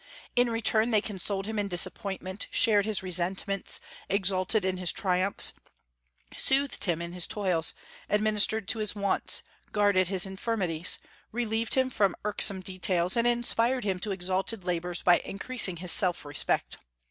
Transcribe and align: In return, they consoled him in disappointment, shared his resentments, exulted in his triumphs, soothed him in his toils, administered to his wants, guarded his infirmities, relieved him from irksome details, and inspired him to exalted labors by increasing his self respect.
In 0.35 0.49
return, 0.49 0.89
they 0.89 0.99
consoled 0.99 1.45
him 1.45 1.59
in 1.59 1.67
disappointment, 1.67 2.47
shared 2.49 2.85
his 2.87 3.03
resentments, 3.03 3.79
exulted 4.09 4.65
in 4.65 4.77
his 4.77 4.91
triumphs, 4.91 5.53
soothed 6.35 6.85
him 6.85 7.03
in 7.03 7.11
his 7.11 7.27
toils, 7.27 7.75
administered 8.09 8.67
to 8.69 8.79
his 8.79 8.95
wants, 8.95 9.43
guarded 9.71 10.07
his 10.07 10.25
infirmities, 10.25 10.97
relieved 11.31 11.75
him 11.75 11.91
from 11.91 12.15
irksome 12.25 12.61
details, 12.61 13.15
and 13.15 13.27
inspired 13.27 13.83
him 13.83 13.99
to 13.99 14.09
exalted 14.09 14.63
labors 14.63 15.03
by 15.03 15.19
increasing 15.19 15.77
his 15.77 15.91
self 15.91 16.25
respect. 16.25 16.79